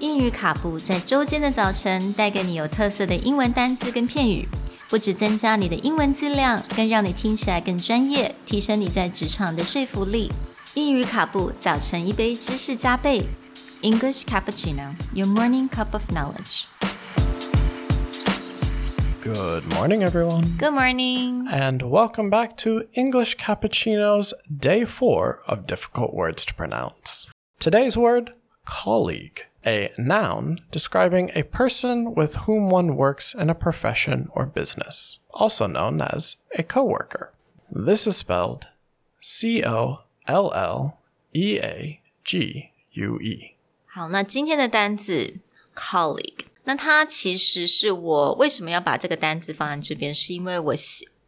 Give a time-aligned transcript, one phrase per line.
[0.00, 4.46] 英语卡布在周间的早晨带给你有特色的英文单词跟片语，
[4.90, 10.30] 不只增加你的英文质量，更让你听起来更专业，提升你在职场的说服力。
[10.74, 13.22] 英语卡布早晨一杯知识加倍，
[13.80, 16.66] English cappuccino, your morning cup of knowledge.
[19.22, 20.56] Good morning, everyone.
[20.56, 21.48] Good morning.
[21.50, 27.28] And welcome back to English Cappuccino's day four of difficult words to pronounce.
[27.58, 34.28] Today's word, colleague, a noun describing a person with whom one works in a profession
[34.32, 37.32] or business, also known as a coworker.
[37.70, 38.68] This is spelled
[39.20, 40.98] C O L L
[41.32, 43.56] E A G U E.
[43.86, 45.40] 好，那今天的单字
[45.74, 50.74] colleague，那它其实是我为什么要把这个单字放在这边，是因为我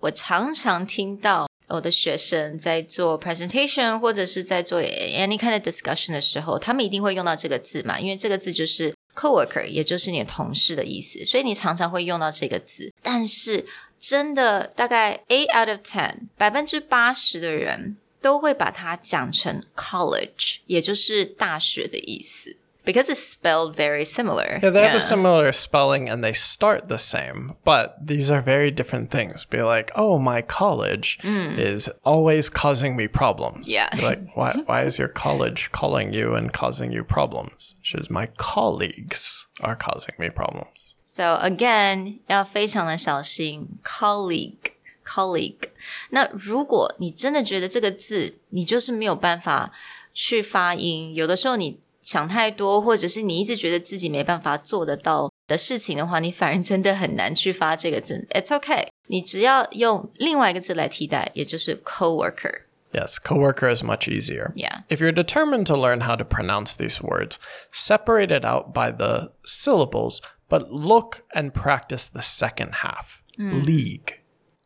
[0.00, 12.91] 我常常听到 我的学生在做 presentation 或者是在做 any kind of discussion 的时候，他们一定会用到这个字嘛，因为这个字就是 coworker，也就是你的同事的意思，所以你常常会用到这个字。
[13.01, 13.65] 但是
[13.99, 22.57] 真的大概 eight out of ten，百分之八十的人都会把它讲成 college，也就是大学的意思。
[22.84, 24.60] because it's spelled very similar.
[24.62, 28.70] Yeah, they have a similar spelling and they start the same, but these are very
[28.70, 29.44] different things.
[29.44, 33.68] Be like, oh, my college is always causing me problems.
[33.68, 33.88] Yeah.
[33.96, 37.74] Be like, why, why is your college calling you and causing you problems?
[37.82, 40.94] Because my colleagues are causing me problems.
[41.02, 45.70] So again, 要非常的小心 colleague colleague。
[46.10, 49.72] 那如果你真的觉得这个字你就是没有办法
[50.12, 58.26] 去发音，有的时候你 想太多，或者是你一直觉得自己没办法做得到的事情的话，你反而真的很难去发这个字。
[58.30, 64.52] It's okay，你只要用另外一个字来替代，也就是 coworker。Yes, coworker is much easier.
[64.54, 64.84] Yeah.
[64.88, 67.36] If you're determined to learn how to pronounce these words,
[67.72, 73.22] separate it out by the syllables, but look and practice the second half.
[73.36, 74.20] League.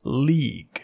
[0.05, 0.83] League.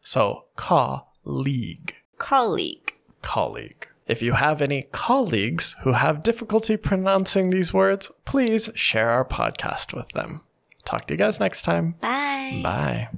[0.00, 1.96] So, colleague.
[2.18, 2.94] colleague。
[3.20, 3.88] Colleague.
[4.07, 9.95] If you have any colleagues who have difficulty pronouncing these words, please share our podcast
[9.95, 10.41] with them.
[10.83, 11.95] Talk to you guys next time.
[12.01, 12.61] Bye.
[12.63, 13.09] Bye.